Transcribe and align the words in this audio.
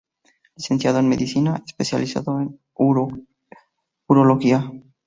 Licenciado 0.55 0.97
en 0.97 1.07
Medicina, 1.07 1.61
especializado 1.63 2.39
en 2.41 2.59
urología. 2.75 4.71